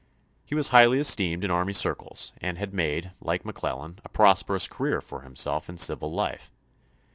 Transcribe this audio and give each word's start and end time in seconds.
He 0.43 0.55
was 0.55 0.69
highly 0.69 0.97
esteemed 0.97 1.43
in 1.45 1.51
army 1.51 1.73
circles 1.73 2.33
and 2.41 2.57
had 2.57 2.73
made, 2.73 3.11
like 3.21 3.45
Mc 3.45 3.53
Clellan, 3.53 3.99
a 4.03 4.09
prosperous 4.09 4.67
career 4.67 4.99
for 4.99 5.21
himself 5.21 5.69
in 5.69 5.77
civil 5.77 6.11
life. 6.11 6.49